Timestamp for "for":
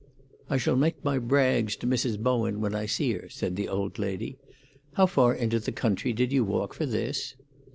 6.73-6.87